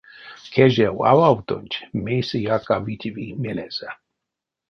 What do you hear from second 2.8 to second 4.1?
витеви мелезэ.